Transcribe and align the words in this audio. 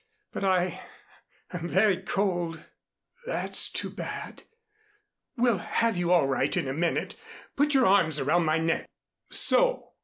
But 0.31 0.43
I 0.43 0.81
I'm 1.51 1.67
very 1.67 1.97
cold." 2.01 2.65
"That's 3.27 3.71
too 3.71 3.91
bad. 3.91 4.41
We'll 5.37 5.59
have 5.59 5.95
you 5.95 6.11
all 6.11 6.25
right 6.25 6.57
in 6.57 6.67
a 6.67 6.73
minute. 6.73 7.13
Put 7.55 7.75
your 7.75 7.85
arms 7.85 8.17
around 8.19 8.45
my 8.45 8.57
neck. 8.57 8.87
So." 9.29 9.91